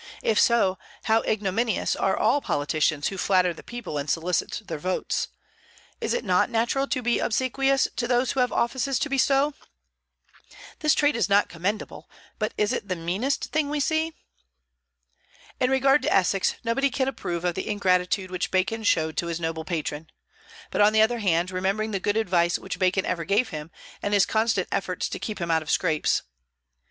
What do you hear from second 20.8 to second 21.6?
on the other hand,